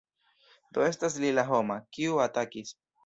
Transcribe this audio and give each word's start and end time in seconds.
Do 0.77 0.85
estas 0.85 1.17
li 1.25 1.31
la 1.41 1.43
homo, 1.51 1.77
kiu 1.99 2.17
atakis. 2.25 2.75